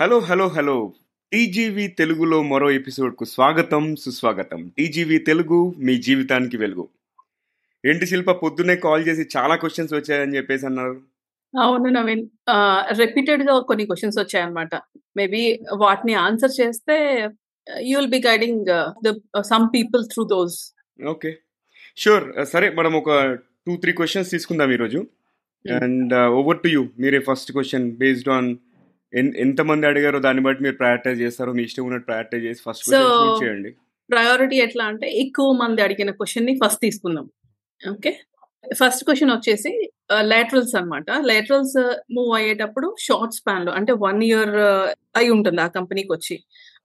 Hello 0.00 0.18
hello 0.18 0.46
hello. 0.48 0.92
TGV 1.32 1.88
తెలుగులో 1.88 2.42
మరో 2.42 2.70
ఎపిసోడ్కు 2.70 3.24
స్వాగతం 3.24 3.96
సుస్వాగతం. 3.96 4.68
టీజీవీ 4.78 5.18
తెలుగు 5.18 5.74
మీ 5.78 5.96
జీవితానికి 5.96 6.56
వెలుగు. 6.56 6.88
ఏంటి 7.86 8.06
శిల్ప 8.06 8.30
పొద్దున్నే 8.30 8.76
కాల్ 8.76 9.06
చేసి 9.08 9.28
చాలా 9.36 9.56
క్వశ్చన్స్ 9.56 9.94
వచ్చాయని 9.94 10.36
చెప్పేసి 10.36 10.66
అన్నారు. 10.66 11.00
అవును 11.60 11.84
నవీన్. 11.84 12.26
రిపీటెడ్గా 12.98 13.60
కొన్ని 13.60 13.86
క్వశ్చన్స్ 13.86 14.18
వచ్చాయన్నమాట. 14.18 14.74
మేబీ 15.16 15.60
వాటిని 15.76 16.14
ఆన్సర్ 16.14 16.60
చేస్తే 16.60 17.28
you 17.80 17.98
will 17.98 18.10
be 18.10 18.22
guiding 18.26 18.66
the 19.06 19.14
some 19.40 19.68
people 19.74 20.04
through 20.04 20.24
those 20.24 20.74
okay 21.06 21.38
sure 21.96 22.46
సరే 22.46 22.70
మనం 22.70 22.92
ఒక 22.92 23.32
టూ 23.66 23.76
త్రీ 23.76 23.92
క్వశ్చన్స్ 23.92 24.30
తీసుకుందాం 24.30 24.72
ఈరోజు. 24.72 25.06
అండ్ 25.82 26.14
ఓవర్ 26.14 26.62
టు 26.62 26.68
యూ 26.68 26.88
మీరే 26.98 27.18
ఫస్ట్ 27.18 27.52
క్వశ్చన్ 27.52 27.92
బేస్డ్ 27.92 28.28
ఆన్ 28.28 28.56
ఎంతమంది 29.44 29.84
అడిగారో 29.90 30.18
దాన్ని 30.26 30.42
బట్టి 30.46 30.62
మీరు 30.66 30.76
ప్రయారిటైజ్ 30.82 31.18
చేస్తారో 31.24 31.50
మీ 31.58 31.62
ఇష్టం 31.68 31.84
ఉన్నట్టు 31.88 32.06
ప్రయారిటైజ్ 32.10 32.46
చేసి 32.48 32.62
ఫస్ట్ 32.68 32.88
చేయండి. 33.42 33.70
ప్రయారిటీ 34.10 34.56
ఎట్లా 34.64 34.84
అంటే 34.92 35.06
ఎక్కువ 35.24 35.52
మంది 35.60 35.80
అడిగిన 35.86 36.10
క్వశ్చన్ని 36.18 36.52
ఫస్ట్ 36.62 36.80
తీసుకుందాం. 36.86 37.26
ఓకే 37.80 38.10
ఫస్ట్ 38.80 39.02
క్వశ్చన్ 39.06 39.32
వచ్చేసి 39.34 39.70
లేటరల్స్ 40.32 40.74
అన్నమాట. 40.78 41.08
లేటరల్స్ 41.30 41.76
మూవ్ 42.16 42.30
అయ్యేటప్పుడు 42.38 42.88
షార్ట్ 43.06 43.36
స్పాన్లో 43.38 43.72
అంటే 43.78 43.92
వన్ 44.04 44.20
ఇయర్ 44.28 44.54
అయి 45.18 45.28
ఉంటుంది 45.36 45.60
ఆ 45.64 45.68
కంపెనీకి 45.76 46.10
వచ్చి. 46.14 46.36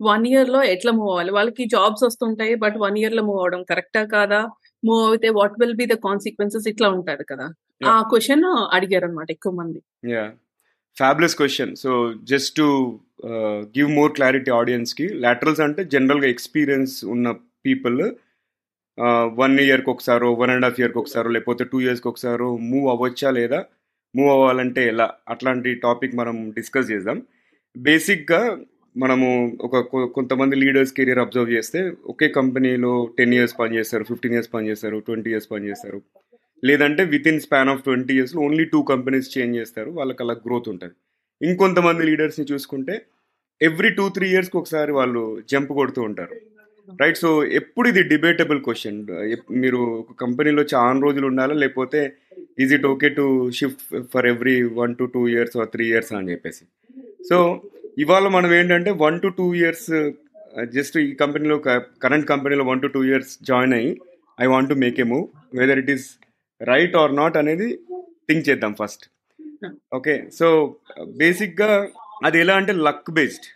వన్ 0.09 0.25
ఇయర్లో 0.31 0.59
ఎట్లా 0.73 0.91
మూవ్ 0.99 1.09
అవ్వాలి? 1.13 1.31
వాళ్ళకి 1.37 1.65
జాబ్స్ 1.75 2.03
వస్తుంటాయి 2.07 2.53
బట్ 2.63 2.77
వన్ 2.85 2.97
ఇయర్లో 3.01 3.23
మూవ్ 3.29 3.39
అవడం 3.43 3.63
కరెక్టా 3.71 4.03
కాదా? 4.15 4.41
మూవ్ 4.83 5.03
అయితే 5.13 5.29
what 5.39 5.57
will 5.61 5.77
be 5.81 5.87
the 5.93 5.97
consequences 6.07 6.67
ఇట్లా 6.73 6.89
ఉంటాడు 6.97 7.25
కదా. 7.31 7.47
ఆ 7.91 7.95
క్వశ్చన్ 8.11 8.45
అడిగారు 8.77 9.05
అనమాట 9.09 9.29
ఎక్కువ 9.37 9.53
మంది. 9.61 9.81
Fabulous 10.97 11.35
question 11.35 11.75
so 11.75 12.13
just 12.23 12.57
to 12.57 12.99
give 13.77 13.89
more 13.89 14.11
clarity 14.11 14.51
ఆడియన్స్కి 14.51 15.07
లాటరల్స్ 15.07 15.61
అంటే 15.61 15.83
జనరల్గా 15.83 16.27
ఎక్స్పీరియన్స్ 16.27 17.05
ఉన్న 17.05 17.31
పీపుల్ 17.65 18.11
వన్ 19.33 19.59
ఇయర్కి 19.59 19.89
ఒకసారో 19.89 20.33
వన్ 20.33 20.49
అండ్ 20.49 20.65
హాఫ్ 20.65 20.79
ఇయర్కి 20.79 20.99
ఒకసారో 20.99 21.29
లేకపోతే 21.29 21.63
టూ 21.63 21.81
ఇయర్స్కి 21.81 22.07
ఒకసారో 22.07 22.57
మూవ్ 22.57 22.87
అవ్వచ్చా 22.89 23.31
లేదా? 23.31 23.65
మూవ్ 24.15 24.31
అవ్వాలంటే 24.31 24.87
ఎలా? 24.87 25.13
అట్లాంటి 25.29 25.73
టాపిక్ 25.75 26.15
మనం 26.15 26.49
డిస్కస్ 26.49 26.91
చేద్దాం. 26.91 27.21
బేసిక్గా 27.77 28.57
మనము 28.97 29.57
ఒక 29.61 29.77
కొంతమంది 30.05 30.55
లీడర్స్ 30.55 30.93
కెరీర్ 30.93 31.19
అబ్జర్వ్ 31.19 31.49
చేస్తే 31.49 31.91
ఒకే 32.05 32.27
కంపెనీలో 32.27 33.09
టెన్ 33.17 33.33
ఇయర్స్ 33.33 33.59
పనిచేస్తారు 33.59 34.03
ఫిఫ్టీన్ 34.03 34.33
ఇయర్స్ 34.33 34.53
పనిచేస్తారు 34.53 34.99
ట్వంటీ 34.99 35.29
ఇయర్స్ 35.29 35.51
పనిచేస్తారు. 35.51 36.01
లేదంటే 36.63 37.03
with 37.13 37.27
in 37.31 37.41
span 37.45 37.71
of 37.73 37.83
twenty 37.87 38.13
ఇయర్స్లో 38.17 38.41
ఓన్లీ 38.47 38.65
టూ 38.73 38.79
కంపెనీస్ 38.91 39.31
చేంజ్ 39.35 39.57
చేస్తారు 39.59 39.89
వాళ్ళకి 39.99 40.21
అలా 40.25 40.35
గ్రోత్ 40.45 40.69
ఉంటుంది. 40.73 40.95
ఇంకొంతమంది 41.41 42.01
లీడర్స్ని 42.09 42.45
చూసుకుంటే 42.51 42.95
ఎవ్రీ 43.61 43.89
టూ 43.97 44.05
త్రీ 44.15 44.27
ఇయర్స్కి 44.33 44.57
ఒకసారి 44.61 44.91
వాళ్ళు 44.99 45.21
జంప్ 45.51 45.71
కొడుతూ 45.79 46.01
ఉంటారు. 46.09 46.35
రైట్ 47.01 47.19
సో 47.23 47.29
ఎప్పుడు 47.59 47.87
ఇది 47.91 48.01
డిబేటబుల్ 48.11 48.59
క్వశ్చన్ 48.67 48.99
మీరు 49.63 49.79
ఒక 50.01 50.13
కంపెనీలో 50.23 50.63
చాలా 50.73 50.99
రోజులు 51.05 51.25
ఉండాలా? 51.31 51.55
లేకపోతే 51.63 51.99
is 52.63 52.73
it 52.77 52.87
okay 52.93 53.09
to 53.19 53.25
shift 53.59 53.83
for 54.13 54.27
every 54.31 54.55
one 54.79 54.93
to 55.01 55.05
two 55.15 55.21
years 55.33 55.55
or 55.61 55.69
three 55.75 55.85
years 55.91 56.11
అని 56.19 56.31
చెప్పేసి. 56.33 56.63
సో 57.29 57.37
ఇవాళ 58.03 58.25
మనం 58.37 58.51
ఏంటంటే 58.59 58.91
one 59.05 59.19
to 59.23 59.29
two 59.39 59.47
years 59.61 59.89
just 60.75 60.95
ఈ 61.05 61.07
కంపెనీలో 61.21 61.57
కరెంట్ 62.05 62.27
కంపెనీలో 62.33 62.63
one 62.71 62.81
to 62.85 62.89
two 62.95 63.01
years 63.09 63.31
join 63.49 63.75
అయ్యి 63.79 63.91
I 64.45 64.47
want 64.53 64.69
to 64.73 64.77
make 64.83 64.99
a 65.03 65.07
move 65.13 65.25
whether 65.59 65.79
it 65.83 65.91
is 65.95 66.07
right 66.69 66.95
or 67.01 67.13
not 67.21 67.37
అనేది 67.41 67.67
థింక్ 68.27 68.45
చేద్దాం 68.49 68.73
ఫస్ట్. 68.81 69.03
ఓకే 69.97 70.15
సో 70.39 70.47
బేసిక్గా 71.21 71.69
అది 72.27 72.37
ఎలా 72.43 72.53
అంటే 72.61 72.73
luck 72.87 73.09
based 73.17 73.47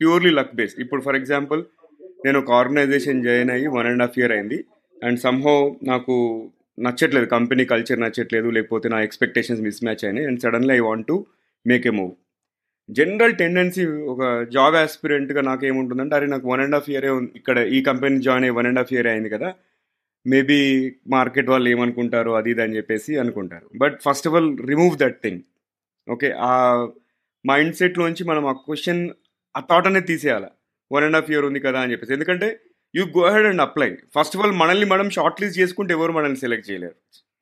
purely 0.00 0.32
luck 0.38 0.54
based. 0.58 0.80
ఇప్పుడు 0.84 1.02
ఫర్ 1.06 1.18
ఎగ్జాంపుల్ 1.20 1.62
నేను 2.24 2.36
ఒక 2.42 2.50
ఆర్గనైజేషన్ 2.60 3.24
జాయిన్ 3.26 3.50
అయ్యి 3.54 3.68
వన్ 3.76 3.88
అండ్ 3.92 4.02
హాఫ్ 4.04 4.18
ఇయర్ 4.20 4.34
అయింది. 4.36 4.58
అండ్ 5.06 5.18
సమ్హో 5.24 5.56
నాకు 5.90 6.14
నచ్చట్లేదు 6.86 7.28
కంపెనీ 7.34 7.64
కల్చర్ 7.72 8.00
నచ్చట్లేదు 8.04 8.48
లేకపోతే 8.56 8.86
నా 8.94 8.98
ఎక్స్పెక్టేషన్స్ 9.06 9.62
మిస్ 9.66 9.82
మ్యాచ్ 9.86 10.04
అయినాయి. 10.06 10.26
And 10.30 10.40
suddenly 10.44 10.74
I 10.78 10.82
want 10.88 11.06
to 11.10 11.16
make 11.66 11.86
a 11.90 11.92
move. 11.98 12.12
General 12.88 13.34
tendency 13.42 13.84
ఒక 14.12 14.22
జాబ్ 14.56 14.76
ఆస్పిరెంట్గా 14.80 15.40
నాకు 15.50 15.62
ఏముంటుందంటే 15.70 16.14
అరే 16.18 16.26
నాకు 16.34 16.46
వన్ 16.52 16.62
అండ్ 16.64 16.76
హాఫ్ 16.76 16.90
ఇయరే 16.92 17.10
ఇక్కడ 17.38 17.58
ఈ 17.76 17.80
కంపెనీ 17.88 18.18
జాయిన్ 18.26 18.44
అయ్యి 18.46 18.56
వన్ 18.58 18.68
అండ్ 18.70 18.80
హాఫ్ 18.80 18.92
ఇయర్ 18.94 19.08
అయింది 19.12 19.30
కదా 19.34 19.48
మేబీ 20.26 20.58
మార్కెట్ 21.08 21.48
వాళ్ళు 21.48 21.68
ఏమనుకుంటారు 21.68 22.30
అది 22.30 22.50
ఇది 22.50 22.62
అని 22.62 22.76
చెప్పేసి 22.76 23.12
అనుకుంటారు. 23.16 23.66
But 23.76 23.96
first 24.06 24.28
of 24.28 24.34
all 24.34 24.50
remove 24.70 24.94
that 24.98 25.18
thing 25.22 25.40
okay 26.08 26.28
ఆ 26.32 26.52
మైండ్ 27.44 27.74
సెట్లోంచి 27.74 28.24
మనం 28.24 28.46
ఆ 28.46 28.52
క్వశ్చన్ 28.52 29.02
ఆ 29.56 29.60
థాట్ 29.60 29.86
అనేది 29.86 30.06
తీసేయాలి? 30.06 30.48
వన్ 30.92 31.04
అండ్ 31.04 31.16
హాఫ్ 31.16 31.30
ఇయర్ 31.30 31.44
ఉంది 31.44 31.60
కదా 31.60 31.80
అని 31.80 31.92
చెప్పేసి. 31.92 32.12
ఎందుకంటే 32.12 32.48
you 32.94 33.04
go 33.18 33.24
head 33.34 33.46
and 33.46 33.60
apply 33.60 33.90
first 34.16 34.36
of 34.36 34.42
all 34.44 34.54
మనల్ని 34.62 34.86
మనం 34.86 35.10
షార్ట్ 35.10 35.42
లిస్ట్ 35.42 35.58
చేసుకుంటే 35.60 35.94
ఎవరు 35.94 36.12
మనల్ని 36.12 36.36
సెలెక్ట్ 36.36 36.70
చేయలేరు. 36.70 36.96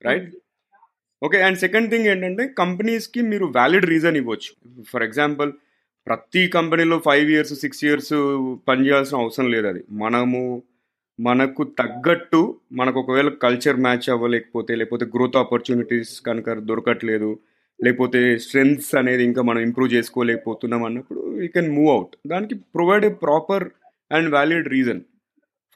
Right 0.07 0.29
okay 1.23 1.39
and 1.43 1.59
second 1.59 1.91
thing 1.91 2.07
ఏంటంటే 2.07 2.45
కంపెనీస్కి 2.49 3.21
మీరు 3.21 3.45
వ్యాలిడ్ 3.45 3.87
రీజన్ 3.87 4.17
ఇవ్వచ్చు. 4.17 4.51
ఫర్ 4.91 5.03
ఎగ్జాంపుల్ 5.03 5.53
ప్రతి 6.07 6.49
కంపెనీలో 6.49 6.97
ఫైవ్ 7.05 7.31
ఇయర్స్ 7.31 7.55
సిక్స్ 7.55 7.85
ఇయర్స్ 7.85 8.15
పనిచేయాల్సిన 8.69 9.17
అవసరం 9.19 9.47
లేదు 9.51 9.67
అది. 9.67 9.83
మనము 9.91 10.41
మనకు 11.19 11.63
తగ్గట్టు 11.79 12.41
మనకు 12.73 12.99
ఒకవేళ 13.01 13.29
కల్చర్ 13.43 13.79
మ్యాచ్ 13.81 14.07
అవ్వలేకపోతే 14.11 14.73
లేకపోతే 14.75 15.05
గ్రోత్ 15.15 15.37
ఆపర్చునిటీస్ 15.37 16.13
కనుక 16.21 16.57
దొరకట్లేదు 16.65 17.31
లేకపోతే 17.81 18.21
స్ట్రెంగ్స్ 18.39 18.91
అనేది 18.95 19.23
ఇంకా 19.25 19.43
మనం 19.43 19.61
ఇంప్రూవ్ 19.61 19.91
చేసుకోలేకపోతున్నాం 19.95 20.83
అన్నప్పుడు 20.85 21.21
యూ 21.43 21.49
కెన్ 21.55 21.71
మూవ్ 21.75 21.91
అవుట్ 21.91 22.15
దానికి 22.27 22.57
provide 22.75 23.05
a 23.05 23.13
proper 23.23 23.65
and 24.11 24.29
valid 24.29 24.69
reason 24.69 25.03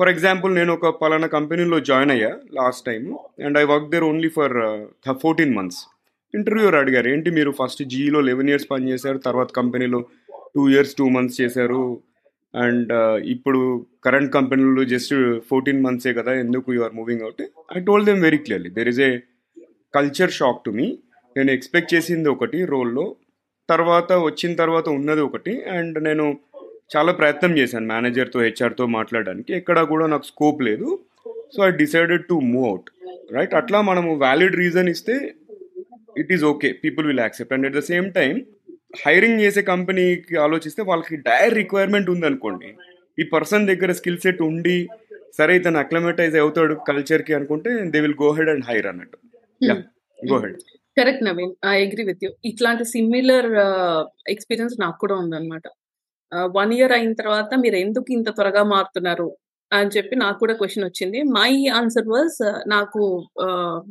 for 0.00 0.10
example 0.10 0.52
నేను 0.54 0.72
ఒక 0.72 0.90
పలానా 1.00 1.28
కంపెనీలో 1.28 1.78
జాయిన్ 1.88 2.12
అయ్యా 2.12 2.32
last 2.52 2.84
time 2.86 3.04
and 3.46 3.58
I 3.58 3.64
work 3.64 3.88
there 3.90 4.04
only 4.04 4.30
for 4.36 4.54
fourteen 5.22 5.56
months 5.56 5.80
interviewer 6.34 6.76
అడిగారు 6.76 7.08
ఏంటి 7.08 7.30
మీరు 7.30 7.50
ఫస్ట్ 7.58 7.82
జీలో 7.86 8.20
లెవెన్ 8.20 8.50
ఇయర్స్ 8.50 8.68
పనిచేశారు 8.70 9.18
తర్వాత 9.18 9.50
కంపెనీలో 9.56 10.00
టూ 10.54 10.62
ఇయర్స్ 10.68 10.94
టూ 10.94 11.06
మంత్స్ 11.08 11.38
చేశారు 11.40 11.80
అండ్ 12.54 12.90
uh, 12.98 13.16
ఇప్పుడు 13.32 13.60
కరెంట్ 14.06 14.30
కంపెనీలు 14.36 14.82
జస్ట్ 14.92 15.14
ఫోర్టీన్ 15.48 15.80
మంత్సే 15.86 16.12
కదా 16.18 16.32
ఎందుకు 16.42 16.74
you 16.76 16.82
are 16.86 16.94
moving 17.00 17.22
out? 17.26 17.42
I 17.76 17.80
told 17.88 18.04
them 18.08 18.20
very 18.26 18.38
clearly 18.44 18.70
there 18.78 18.90
is 18.92 19.00
a 19.08 19.10
culture 19.94 20.32
shock 20.38 20.60
to 20.64 20.70
me 20.78 20.86
నేను 21.36 21.50
ఎక్స్పెక్ట్ 21.56 21.90
చేసింది 21.94 22.28
ఒకటి 22.34 22.58
రోల్లో. 22.74 23.06
తర్వాత 23.68 24.12
వచ్చిన 24.28 24.52
తర్వాత 24.62 24.86
ఉన్నది 24.98 25.22
ఒకటి. 25.28 25.54
అండ్ 25.76 25.98
నేను 26.08 26.24
చాలా 26.94 27.12
ప్రయత్నం 27.20 27.52
చేశాను 27.58 27.86
మేనేజర్తో 27.92 28.38
హెచ్ఆర్తో 28.46 28.84
మాట్లాడడానికి. 28.98 29.50
ఎక్కడా 29.60 29.82
కూడా 29.92 30.06
నాకు 30.14 30.26
స్కోప్ 30.32 30.62
లేదు. 30.68 30.88
So 31.54 31.58
I 31.68 31.70
decided 31.82 32.24
to 32.30 32.36
move 32.52 32.66
out 32.70 32.88
right 33.36 33.54
అట్లా 33.60 33.78
మనము 33.90 34.10
వ్యాలిడ్ 34.24 34.56
రీజన్ 34.62 34.88
ఇస్తే 34.94 35.14
it 36.22 36.30
is 36.36 36.44
okay 36.52 36.68
people 36.84 37.06
will 37.06 37.22
accept 37.26 37.52
and 37.56 37.66
at 37.68 37.76
the 37.80 37.82
same 37.92 38.06
time 38.12 38.34
hiring 38.92 39.42
చేసే 39.44 39.62
కంపెనీకి 39.72 40.36
ఆలోచిస్తే 40.44 40.82
వాళ్ళకి 40.90 41.16
డైర్ 41.28 41.54
రిక్వైర్మెంట్ 41.60 42.10
ఉందనుకోండి. 42.14 42.70
ఈ 43.18 43.24
పర్సన్ 43.34 43.68
దగ్గర 43.70 43.92
స్కిల్ 44.00 44.22
సెట్ 44.24 44.42
ఉండి 44.50 44.78
సరే 45.38 45.52
ఇతను 45.56 45.78
అక్లమేటైజ్ 45.78 46.36
అవుతాడు 46.42 46.74
కల్చర్కి 46.88 47.32
అనుకుంటే 47.38 47.70
they 47.94 47.98
will 48.04 48.18
go 48.22 48.28
head 48.38 48.50
and 48.54 48.66
hire 48.68 48.86
అన్నట్టు. 48.92 49.18
Go 50.18 50.38
head 50.44 50.58
correct 50.96 51.24
Naveen 51.26 51.52
I 51.72 51.74
agree 51.86 52.04
with 52.10 52.22
you 52.24 52.30
ఇట్లాంటి 52.50 52.84
సిమిలర్ 52.94 53.50
ఎక్స్పీరియన్స్ 54.34 54.74
నాకు 54.80 54.98
కూడా 55.02 55.16
ఉందన్నమాట. 55.22 55.66
వన్ 56.56 56.72
ఇయర్ 56.76 56.94
అయిన 56.96 57.12
తర్వాత 57.20 57.50
మీరు 57.64 57.76
ఎందుకు 57.84 58.08
ఇంత 58.16 58.28
త్వరగా 58.38 58.62
మారుతున్నారు? 58.72 59.28
అని 59.72 59.90
చెప్పి 59.94 60.14
నాకు 60.16 60.38
కూడా 60.38 60.54
క్వశ్చన్ 60.54 60.84
వచ్చింది. 60.84 61.18
మై 61.34 61.50
ఆన్సర్ 61.78 62.06
వాజ్ 62.08 62.36
నాకు 62.66 63.00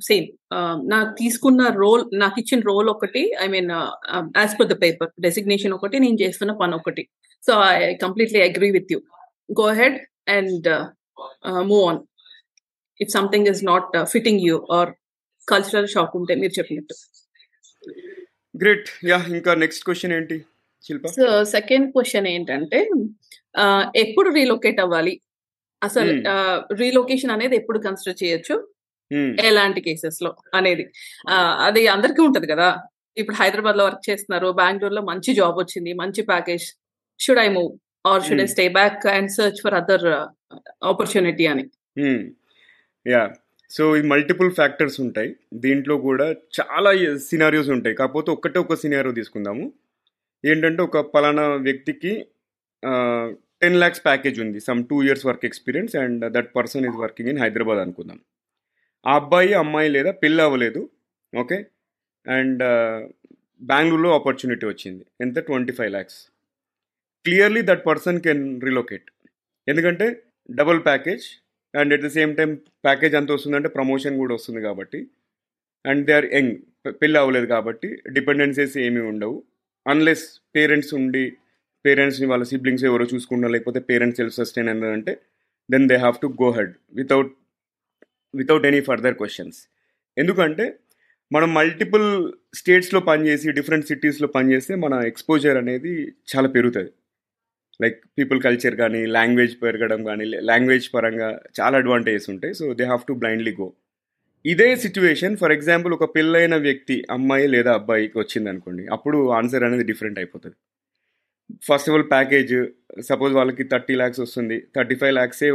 సేమ్ 0.07 0.27
నాకు 0.93 1.11
తీసుకున్న 1.17 1.67
రోల్ 1.77 2.03
నాకు 2.15 2.37
ఇచ్చిన 2.39 2.61
రోల్ 2.69 2.89
ఒకటి 2.89 3.23
I 3.39 3.47
mean 3.47 3.69
as 4.37 4.55
per 4.59 4.69
the 4.69 4.77
paper 4.83 5.11
designation 5.19 5.73
ఒకటి 5.73 5.99
నేను 5.99 6.17
చేస్తున్న 6.23 6.53
పని 6.61 6.75
ఒకటి. 6.75 7.03
So 7.43 7.53
I 7.67 7.73
completely 7.95 8.41
agree 8.41 8.69
with 8.71 8.91
you 8.91 8.99
go 9.59 9.67
head 9.73 9.97
and 10.29 10.67
move 11.67 11.83
on 11.89 12.01
if 12.99 13.11
something 13.11 13.47
is 13.47 13.63
not 13.65 13.95
fitting 14.11 14.41
you 14.41 14.57
are 14.71 14.91
cultural 15.47 15.87
shock 15.87 16.15
ఉంటే 16.15 16.35
మీరు 16.35 16.53
చెప్పినట్టు. 16.59 16.95
గ్రేట్ 18.55 18.89
యా 19.09 19.19
ఇంకా 19.31 19.53
నెక్స్ట్ 19.55 19.85
క్వశ్చన్ 19.85 20.13
ఏంటి 20.13 20.37
సో 21.15 21.25
సెకండ్ 21.51 21.87
క్వశ్చన్ 21.93 22.27
ఏంటంటే 22.27 22.79
ఆ, 23.55 23.63
ఎప్పుడు 23.95 24.29
రీలొకేట్ 24.29 24.79
అవ్వాలి? 24.79 25.13
అసలు. 25.81 26.13
రీలొకేషన్ 26.81 27.33
అనేది 27.35 27.55
ఎప్పుడు 27.61 27.79
కన్సిడర్ 27.87 28.19
చేయొచ్చు. 28.23 28.55
ఎలాంటి 29.49 29.81
కేసెస్లో 29.87 30.31
అనేది 30.59 30.85
అది 31.67 31.81
అందరికీ 31.95 32.21
ఉంటది 32.27 32.47
కదా. 32.53 32.69
ఇప్పుడు 33.17 33.37
హైదరాబాద్లో 33.41 33.83
వర్క్ 33.87 34.03
చేస్తున్నారు 34.09 34.47
బెంగళూరులో 34.61 35.01
మంచి 35.11 35.31
జాబ్ 35.39 35.57
వచ్చింది 35.61 35.91
మంచి 36.01 36.21
package. 36.31 36.65
Should 37.19 37.41
I 37.45 37.47
move 37.57 37.71
or 38.09 38.23
should 38.27 38.43
I. 38.45 38.47
Stay 38.55 38.65
back 38.79 39.05
and 39.15 39.31
search 39.37 39.59
for 39.65 39.77
other 39.81 40.05
opportunity 40.91 41.45
అని. 41.53 41.65
యా 43.05 43.23
సో 43.71 43.83
ఈ 43.99 44.01
మల్టిపుల్ 44.11 44.49
ఫ్యాక్టర్స్ 44.59 44.97
ఉంటాయి. 45.05 45.29
దీంట్లో 45.63 45.95
కూడా 46.07 46.27
చాలా 46.57 46.91
సినారియోస్ 47.29 47.71
ఉంటాయి. 47.75 47.95
కాకపోతే 48.01 48.29
ఒక్కటే 48.35 48.59
ఒక 48.65 48.75
సినారియో 48.83 49.13
తీసుకుందాము. 49.19 49.65
ఏంటంటే 50.43 50.81
ఒక 50.89 50.97
పలానా 51.13 51.45
వ్యక్తికి 51.67 52.13
టెన్ 53.61 53.75
ల్యాక్స్ 53.75 54.05
ప్యాకేజ్ 54.05 54.39
ఉంది. 54.39 54.59
Some 54.59 54.87
two 54.87 55.03
years 55.03 55.25
work 55.25 55.45
experience 55.45 55.95
and 55.95 56.33
that 56.33 56.55
person 56.55 56.85
is 56.85 56.95
working 56.95 57.29
in 57.29 57.39
Hyderabad 57.39 57.79
అనుకుందాం. 57.79 58.19
ఆ 59.07 59.15
అబ్బాయి 59.15 59.53
అమ్మాయి 59.53 59.89
లేదా 59.89 60.11
పెళ్ళి 60.11 60.43
అవ్వలేదు. 60.43 60.89
ఓకే? 61.35 61.65
అండ్ 62.27 62.63
బెంగళూరులో 63.61 64.13
ఆపర్చునిటీ 64.13 64.65
వచ్చింది. 64.65 65.05
ఎంత? 65.21 65.39
Twenty 65.39 65.73
five 65.73 65.91
lakhs 65.91 66.29
clearly 67.25 67.61
that 67.61 67.85
person 67.85 68.21
can 68.21 68.61
relocate. 68.61 69.11
ఎందుకంటే 69.67 70.23
double 70.51 70.85
package 70.85 71.25
and 71.77 71.93
at 71.93 72.01
the 72.01 72.07
same 72.07 72.35
time 72.35 72.55
package 72.55 73.15
ఎంత 73.15 73.31
వస్తుందంటే 73.31 73.69
ప్రమోషన్ 73.69 74.17
కూడా 74.17 74.33
వస్తుంది 74.33 74.61
కాబట్టి. 74.61 75.07
And 75.85 76.05
they 76.05 76.13
are 76.13 76.25
young. 76.25 76.55
పెళ్ళి 76.87 77.19
అవ్వలేదు 77.19 77.45
కాబట్టి 77.45 78.01
డిపెండెన్సీస్ 78.09 78.77
ఏమీ 78.77 79.01
ఉండవు. 79.01 79.43
అన్లెస్ 79.87 80.41
పేరెంట్స్ 80.55 80.93
ఉండి 80.93 81.33
పేరెంట్స్ని 81.87 82.27
వాళ్ళ 82.31 82.43
సిబ్లింగ్స్ 82.51 82.85
ఎవరో 82.89 83.05
చూసుకున్నా 83.13 83.47
లేకపోతే 83.55 83.79
పేరెంట్స్ 83.89 84.19
సెల్ఫ్ 84.21 84.37
సస్టైన్ 84.39 84.69
అంటే 84.97 85.13
then 85.69 85.87
they 85.91 85.97
have 86.05 86.17
to 86.23 86.29
go 86.43 86.49
head 86.57 86.73
without 86.93 87.31
without 88.33 88.67
any 88.69 88.81
further 88.89 89.15
questions 89.21 89.59
ఎందుకంటే 90.17 90.65
మనం 91.31 91.49
మల్టిపుల్ 91.57 92.05
స్టేట్స్లో 92.59 92.99
పనిచేసి 93.09 93.47
డిఫరెంట్ 93.57 93.89
సిటీస్లో 93.89 94.27
పనిచేస్తే 94.35 94.73
మన 94.83 94.93
ఎక్స్పోజర్ 95.11 95.57
అనేది 95.61 95.93
చాలా 96.31 96.47
పెరుగుతుంది. 96.55 96.91
లైక్ 97.83 97.97
పీపుల్ 98.17 98.39
కల్చర్ 98.45 98.75
కానీ 98.81 99.01
లాంగ్వేజ్ 99.17 99.55
పెరగడం 99.63 100.01
కానీ 100.09 100.25
లాంగ్వేజ్ 100.51 100.87
పరంగా 100.95 101.27
చాలా 101.59 101.75
అడ్వాంటేజెస్ 101.81 102.29
ఉంటాయి. 102.33 102.53
So 102.59 102.65
they 102.79 102.85
have 102.91 103.03
to 103.09 103.15
blindly 103.23 103.53
go 103.59 103.67
ఇదే 104.45 104.69
సిచ్యువేషన్ 104.85 105.35
ఫర్ 105.41 105.53
ఎగ్జాంపుల్ 105.57 105.93
ఒక 105.97 106.05
పెళ్ళైన 106.15 106.55
వ్యక్తి 106.67 106.95
అమ్మాయి 107.17 107.47
లేదా 107.55 107.71
అబ్బాయికి 107.79 108.17
వచ్చింది 108.23 108.49
అనుకోండి 108.53 108.83
అప్పుడు 108.95 109.19
ఆన్సర్ 109.39 109.65
అనేది 109.67 109.85
డిఫరెంట్ 109.91 110.19
అయిపోతుంది. 110.21 110.57
First 111.67 111.87
of 111.89 111.95
all 111.97 112.07
package 112.15 112.53
suppose 113.09 113.33
వాళ్ళకి 113.39 113.63
థర్టీ 113.73 113.95
ల్యాక్స్ 114.01 114.21
వస్తుంది 114.25 114.57
థర్టీ 114.75 114.95
ఫైవ్ 115.01 115.13
ల్యాక్సే 115.19 115.49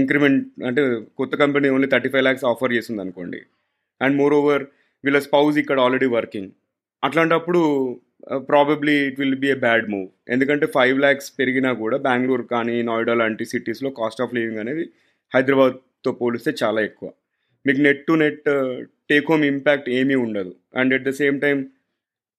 ఇంక్రిమెంట్ 0.00 0.44
అంటే 0.68 0.82
కొత్త 1.20 1.34
company 1.42 1.68
only 1.74 1.88
thirty 1.94 2.10
five 2.12 2.24
lakhs 2.26 2.46
offer 2.50 2.74
చేస్తుంది 2.76 3.02
అనుకోండి 3.04 3.40
అండ్ 4.00 4.16
మోర్ 4.20 4.34
ఓవర్ 4.40 4.64
వీళ్ళ 5.04 5.18
స్పౌజ్ 5.26 5.56
ఇక్కడ 5.62 5.78
ఆల్రెడీ 5.84 6.08
వర్కింగ్. 6.16 6.50
అట్లాంటప్పుడు 7.02 7.60
probably 8.50 8.94
it 9.06 9.18
will 9.20 9.38
be 9.44 9.48
a 9.54 9.56
bad 9.64 9.86
move 9.94 10.08
ఎందుకంటే 10.34 10.66
ఫైవ్ 10.76 10.98
ల్యాక్స్ 11.04 11.28
పెరిగినా 11.38 11.70
కూడా 11.82 11.96
బెంగళూరు 12.06 12.44
కానీ 12.54 12.76
నోయిడా 12.88 13.14
లాంటి 13.20 13.44
సిటీస్లో 13.52 13.90
కాస్ట్ 14.00 14.22
ఆఫ్ 14.24 14.34
లివింగ్ 14.36 14.60
అనేది 14.62 14.84
హైదరాబాద్తో 15.32 16.12
పోలిస్తే 16.20 16.52
చాలా 16.62 16.80
ఎక్కువ. 16.88 17.08
మీకు 17.66 17.80
net 17.86 18.02
to 18.08 18.14
net 18.24 18.46
take 19.10 19.26
home 19.30 19.44
impact 19.52 19.88
ఏమీ 19.98 20.16
ఉండదు. 20.26 20.52
And 20.80 20.94
at 20.96 21.06
the 21.08 21.12
same 21.20 21.36
time 21.44 21.58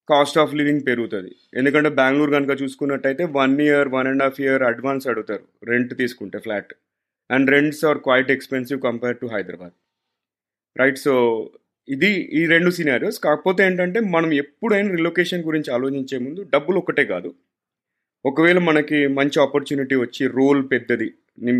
cost 0.08 0.38
of 0.42 0.54
living 0.60 0.82
పెరుగుతుంది. 0.88 1.32
ఎందుకంటే 1.58 1.90
బెంగళూరు 1.98 2.32
కనుక 2.36 2.54
చూసుకున్నట్టయితే 2.62 3.24
one 3.38 3.54
year 3.66 3.88
one 3.96 4.08
and 4.10 4.24
half 4.24 4.40
year 4.44 4.64
advance 4.70 5.06
అడుగుతారు 5.10 5.44
రెంట్ 5.70 5.92
తీసుకుంటే 6.00 6.38
flat 6.46 6.72
and 7.30 7.50
rents 7.54 7.82
are 7.90 8.00
quite 8.06 8.32
expensive 8.36 8.80
compare 8.86 9.16
to 9.22 9.28
Hyderabad. 9.34 9.74
Right 10.76 11.00
so 11.06 11.14
ఇది 11.88 12.10
ఈ 12.38 12.42
రెండు 12.52 12.70
సినారియోస్ 12.76 13.18
కాకపోతే 13.24 13.60
ఏంటంటే 13.68 13.98
మనం 14.14 14.30
ఎప్పుడైనా 14.42 14.90
రిలొకేషన్ 14.98 15.46
గురించి 15.48 15.70
ఆలోచించే 15.76 16.18
ముందు 16.26 16.40
డబ్బులు 16.54 16.78
ఒకటే 16.82 17.04
కాదు. 17.12 17.30
ఒకవేళ 18.24 18.58
మనకి 18.68 18.98
మంచి 19.18 19.36
ఆపర్చునిటీ 19.42 19.96
వచ్చి 20.04 20.24
రోల్ 20.38 20.62
పెద్దది 20.72 21.08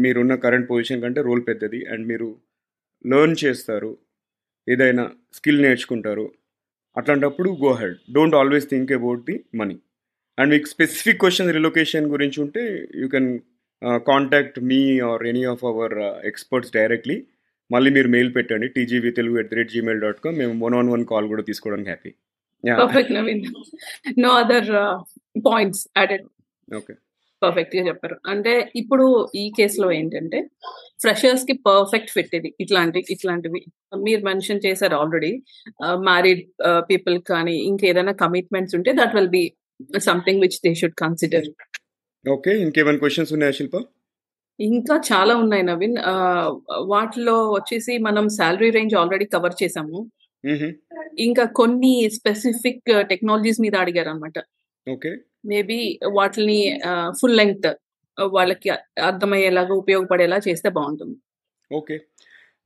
మీరున్న 0.04 0.34
కరెంట్ 0.44 0.68
పొజిషన్ 0.70 1.02
కంటే 1.02 1.20
రోల్ 1.28 1.42
పెద్దది 1.48 1.80
అండ్ 1.92 2.04
మీరు 2.10 2.28
లెర్న్ 3.04 3.36
చేస్తారు 3.44 3.90
ఏదైనా 4.68 5.04
స్కిల్ 5.38 5.62
నేర్చుకుంటారు 5.62 6.26
అట్లాంటప్పుడు 6.96 7.50
go 7.62 7.70
ahead 7.74 7.96
don't 8.12 8.34
always 8.34 8.66
think 8.70 8.92
about 8.92 9.22
the 9.30 9.36
money 9.54 9.76
and 10.38 10.50
మీకు 10.50 10.68
స్పెసిఫిక్ 10.68 11.20
క్వశ్చన్ 11.20 11.50
రిలొకేషన్ 11.52 12.06
గురించి 12.10 12.38
ఉంటే 12.42 12.62
you 13.00 13.06
can 13.08 13.30
contact 14.06 14.58
me 14.64 14.80
or 15.02 15.22
any 15.26 15.44
of 15.44 15.64
our 15.64 15.94
experts 16.24 16.72
directly 16.72 17.16
మళ్ళీ 17.70 17.90
మీరు 17.90 18.08
మెయిల్ 18.08 18.30
పెట్టండి 18.34 18.66
TGV 18.68 19.10
Telugu 19.10 19.36
at 19.38 19.50
the 19.50 19.56
rate 19.56 19.72
Gmail 19.72 20.00
dot 20.00 20.20
com 20.20 20.36
మేము 20.38 20.54
one 20.66 20.74
on 20.74 20.90
one 20.90 21.04
call 21.04 21.28
కూడా 21.28 21.42
తీసుకోవడానికి 21.42 21.90
happy 21.90 22.12
perfect 22.64 23.12
Naveen 23.12 23.42
no 24.18 24.32
other 24.42 24.70
points 25.44 25.82
added 25.96 26.26
okay 26.68 26.94
పర్ఫెక్ట్గా 27.44 27.82
చెప్పారు. 27.88 28.16
అంటే 28.32 28.52
ఇప్పుడు 28.80 29.06
ఈ 29.42 29.44
కేసులో 29.58 29.88
ఏంటంటే 29.98 30.38
ఫ్రెషర్స్కి 31.04 31.54
పర్ఫెక్ట్ 31.68 32.12
ఫిట్ 32.14 32.34
ఇది 32.38 32.50
ఇట్లాంటి 32.64 33.00
ఇట్లాంటివి. 33.14 33.60
మీరు 34.06 34.22
మెన్షన్ 34.28 34.64
చేశారు 34.66 34.96
ఆల్రెడీ 35.00 35.32
మ్యారీడ్ 36.08 36.42
పీపుల్ 36.90 37.16
కానీ 37.32 37.56
ఇంకేదైనా 37.70 38.14
కమిట్మెంట్స్ 38.24 38.76
ఉంటే 38.78 38.92
that 39.00 39.14
will 39.18 39.32
be 39.38 39.44
something 40.06 40.42
which 40.44 40.58
they 40.66 40.72
should 40.80 40.96
consider 41.02 41.48
okay 42.24 42.52
ఇంకేమైనా 42.64 43.00
క్వశ్చన్స్ 43.02 43.32
ఉన్నాయా 43.34 43.54
శిల్ప? 43.58 43.76
ఇంకా 44.58 44.94
చాలా 45.08 45.32
ఉన్నాయి 45.42 45.64
నవీన్. 45.68 45.96
వాటిలో 46.92 47.36
వచ్చేసి 47.56 47.94
మనం 48.06 48.24
శాలరీ 48.36 48.68
రేంజ్ 48.76 48.94
ఆల్రెడీ 49.00 49.26
కవర్ 49.34 49.56
చేసాము 49.62 49.98
ఇంకా 51.26 51.44
కొన్ని 51.58 51.92
స్పెసిఫిక్ 52.16 52.90
టెక్నాలజీస్ 53.10 53.60
మీద 53.64 53.74
అడిగారు 53.82 54.10
అనమాట 54.12 54.38
ఓకే. 54.86 55.10
మేబీ 55.44 55.98
వాటిని 56.12 56.80
ఫుల్ 57.20 57.36
లెంగ్త్ 57.36 57.74
వాళ్ళకి 58.20 58.70
అర్థమయ్యేలాగా 59.00 59.74
ఉపయోగపడేలా 59.74 60.40
చేస్తే 60.48 60.68
బాగుంటుంది. 60.68 61.16
ఓకే. 61.72 62.00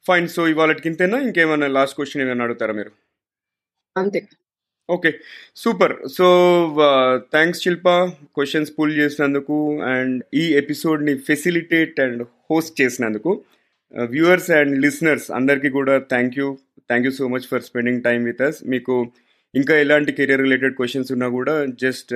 ఫైన్. 0.07 0.29
సో 0.29 0.49
ఇవాళకి 0.49 0.89
ఇంతేనా? 0.89 1.19
ఇంకేమైనా 1.19 1.67
లాస్ట్ 1.67 1.97
క్వశ్చన్ 1.97 2.23
ఏమైనా 2.23 2.45
అడుగుతారా 2.45 2.75
మీరు? 2.75 2.91
అంతే. 3.97 4.29
Okay. 4.91 5.11
Super. 5.57 6.09
So 6.09 6.27
thanks 7.33 7.63
Shilpa 7.63 7.89
questions 8.37 8.73
pull 8.79 8.93
చేసినందుకు 8.93 9.83
అండ్ 9.83 10.25
ఈ 10.35 10.55
ఎపిసోడ్ని 10.55 11.19
ఫెసిలిటేట్ 11.19 12.01
అండ్ 12.01 12.23
హోస్ట్ 12.51 12.81
చేసినందుకు. 12.81 13.45
వ్యూవర్స్ 14.05 14.51
అండ్ 14.51 14.81
లిసనర్స్ 14.81 15.31
అందరికీ 15.31 15.71
కూడా 15.71 15.99
thank 15.99 16.39
you. 16.39 16.59
Thank 16.81 17.07
you 17.07 17.13
so 17.13 17.29
much 17.29 17.47
for 17.51 17.63
spending 17.63 18.03
time 18.03 18.25
with 18.25 18.43
us 18.43 18.65
మీకు 18.65 19.13
ఇంకా 19.55 19.75
ఎలాంటి 19.81 20.13
కెరియర్ 20.13 20.41
రిలేటెడ్ 20.41 20.75
క్వశ్చన్స్ 20.75 21.13
ఉన్నా 21.13 21.29
కూడా 21.29 21.67
జస్ట్ 21.67 22.15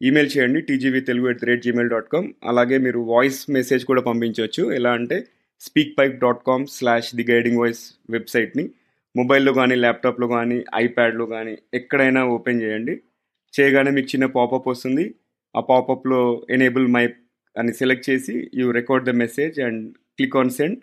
ఈమెయిల్ 0.00 0.30
చేయండి 0.34 0.60
TGV 0.68 1.00
Telugu 1.08 1.26
at 1.30 1.40
the 1.40 1.46
rate 1.48 1.62
Gmail 1.66 1.90
dot 1.92 2.08
com 2.14 2.28
అలాగే 2.50 2.76
మీరు 2.86 3.00
వాయిస్ 3.12 3.50
మెసేజ్ 3.56 3.84
కూడా 3.90 4.02
పంపించవచ్చు. 4.08 4.62
ఎలా 4.78 4.92
అంటే 4.98 5.16
SpeakPipe 5.98 6.16
dot 6.24 6.42
com 6.48 6.64
slash 6.76 7.10
the 7.18 7.24
guiding 7.32 7.60
voice 7.62 7.82
వెబ్సైట్ని 8.14 8.64
మొబైల్లో 9.14 9.52
కానీ 9.58 9.74
ల్యాప్టాప్లో 9.84 10.26
కానీ 10.36 10.64
ఐప్యాడ్లో 10.84 11.26
కానీ 11.34 11.54
ఎక్కడైనా 11.78 12.22
ఓపెన్ 12.36 12.62
చేయండి. 12.62 12.94
చేయగానే 13.54 13.90
మీకు 13.96 14.08
చిన్న 14.14 14.26
పాపప్ 14.38 14.66
వస్తుంది. 14.72 15.04
ఆ 15.54 15.60
పాపప్లో 15.72 16.20
ఎనేబుల్ 16.56 16.88
మైక్ 16.96 17.16
అని 17.56 17.72
సెలెక్ట్ 17.80 18.08
చేసి 18.10 18.34
you 18.60 18.66
record 18.78 19.06
the 19.10 19.12
message 19.22 19.56
and 19.66 19.82
click 20.16 20.36
on 20.36 20.50
send 20.58 20.78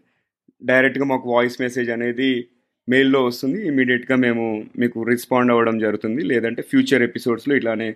డైరెక్ట్గా 0.61 1.05
మాకు 1.11 1.25
వాయిస్ 1.35 1.57
మెసేజ్ 1.61 1.89
అనేది 1.95 2.29
మెయిల్లో 2.87 3.19
వస్తుంది. 3.25 3.59
ఇమీడియట్గా 3.71 4.15
మేము 4.25 4.45
మీకు 4.81 5.03
రెస్పాండ్ 5.11 5.51
అవ్వడం 5.53 5.75
జరుగుతుంది. 5.85 6.21
లేదంటే 6.31 6.61
ఫ్యూచర్ 6.71 7.03
ఎపిసోడ్స్లో 7.09 7.55
ఇట్లానే 7.59 7.89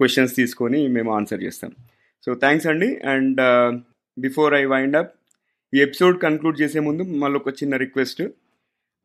క్వశ్చన్స్ 0.00 0.34
తీసుకొని 0.40 0.80
మేము 0.96 1.10
ఆన్సర్ 1.18 1.40
చేస్తాం. 1.46 1.70
సో 2.26 2.32
థ్యాంక్స్ 2.44 2.68
అండి. 2.72 2.88
And 3.14 3.40
before 4.16 4.52
I 4.60 4.64
wind 4.74 4.96
up 5.00 5.12
ఈ 5.72 5.78
ఎపిసోడ్ 5.86 6.16
కన్క్లూడ్ 6.24 6.56
చేసే 6.62 6.80
ముందు 6.88 7.02
మళ్ళీ 7.22 7.36
ఒక 7.42 7.52
చిన్న 7.60 7.74
రిక్వెస్ట్ 7.84 8.22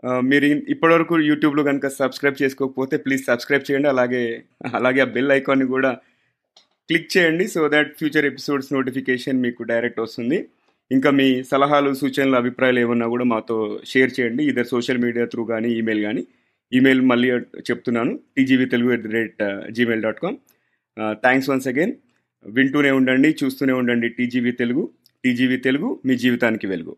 uh, 0.07 0.21
మీరు 0.29 0.45
ఇప్పటివరకు 0.73 1.15
యూట్యూబ్లో 1.29 1.63
కనుక 1.69 1.87
సబ్స్క్రైబ్ 2.01 2.37
చేసుకోకపోతే 2.43 2.95
ప్లీజ్ 3.05 3.23
సబ్స్క్రైబ్ 3.29 3.67
చేయండి. 3.67 3.89
అలాగే 3.93 4.23
అలాగే 4.79 5.01
ఆ 5.05 5.09
బెల్ 5.15 5.33
ఐకాన్ని 5.39 5.67
కూడా 5.75 5.91
క్లిక్ 6.89 7.11
చేయండి 7.15 7.45
so 7.53 7.61
that 7.73 7.91
future 7.99 8.25
episodes 8.31 8.69
notification 8.77 9.37
మీకు 9.45 9.61
డైరెక్ట్ 9.71 9.99
వస్తుంది. 10.05 10.37
ఇంకా 10.91 11.09
మీ 11.19 11.27
సలహాలు 11.51 11.89
సూచనలు 12.01 12.37
అభిప్రాయాలు 12.41 12.79
ఏమన్నా 12.85 13.07
కూడా 13.13 13.25
మాతో 13.33 13.57
షేర్ 13.91 14.11
చేయండి. 14.17 14.43
ఇద్దరు 14.51 14.69
సోషల్ 14.75 15.03
మీడియా 15.05 15.25
త్రూ 15.33 15.43
కానీ 15.51 15.69
ఈమెయిల్ 15.79 16.01
కానీ 16.07 16.23
ఈమెయిల్ 16.71 17.01
మళ్ళీ 17.11 17.29
చెప్తున్నాను. 17.69 18.11
TGV 18.35 18.65
Telugu 18.73 18.91
at 18.95 19.05
the 19.07 19.13
rate 19.17 19.41
Gmail 19.77 20.03
dot 20.07 20.19
com 20.25 20.37
thanks 21.11 21.49
once 21.49 21.67
again 21.67 21.93
వింటూనే 22.45 22.91
ఉండండి 22.91 23.35
చూస్తూనే 23.43 23.73
ఉండండి 23.73 24.09
టీజీవీ 24.09 24.51
తెలుగు. 24.51 24.89
టీజీవీ 25.25 25.57
తెలుగు 25.57 26.01
మీ 26.05 26.17
జీవితానికి 26.17 26.67
వెలుగు. 26.67 26.97